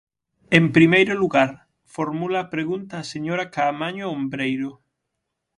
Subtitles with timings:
[0.57, 1.51] En primeiro lugar,
[1.95, 4.71] formula a pregunta a señora Caamaño Ombreiro.